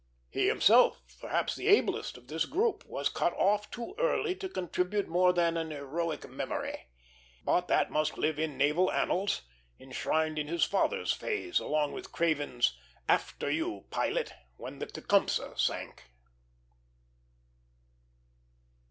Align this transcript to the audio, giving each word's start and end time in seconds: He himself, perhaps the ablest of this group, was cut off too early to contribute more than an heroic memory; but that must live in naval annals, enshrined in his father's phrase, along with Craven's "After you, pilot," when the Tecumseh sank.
He 0.31 0.47
himself, 0.47 1.03
perhaps 1.21 1.53
the 1.53 1.67
ablest 1.67 2.17
of 2.17 2.27
this 2.27 2.45
group, 2.45 2.83
was 2.87 3.07
cut 3.07 3.35
off 3.37 3.69
too 3.69 3.93
early 3.99 4.33
to 4.37 4.49
contribute 4.49 5.07
more 5.07 5.31
than 5.31 5.57
an 5.57 5.69
heroic 5.69 6.27
memory; 6.27 6.87
but 7.45 7.67
that 7.67 7.91
must 7.91 8.17
live 8.17 8.39
in 8.39 8.57
naval 8.57 8.91
annals, 8.91 9.43
enshrined 9.79 10.39
in 10.39 10.47
his 10.47 10.63
father's 10.63 11.13
phrase, 11.13 11.59
along 11.59 11.91
with 11.91 12.11
Craven's 12.11 12.75
"After 13.07 13.47
you, 13.51 13.85
pilot," 13.91 14.33
when 14.57 14.79
the 14.79 14.87
Tecumseh 14.87 15.53
sank. 15.55 16.01